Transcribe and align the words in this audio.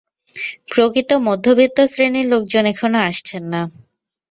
প্রকৃত 0.69 1.09
মধ্যবিত্ত 1.27 1.77
শ্রেণির 1.91 2.27
লোকজন 2.27 2.63
এখনো 2.73 2.99
আসছেন 3.09 3.43
না। 3.53 3.61